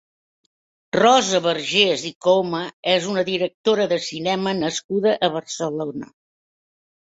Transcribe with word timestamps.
Rosa 0.95 1.41
Vergés 1.47 2.07
i 2.11 2.11
Coma 2.29 2.63
és 2.95 3.11
una 3.13 3.27
directora 3.29 3.87
de 3.95 4.01
cinema 4.09 4.57
nascuda 4.65 5.17
a 5.29 5.33
Barcelona. 5.41 6.15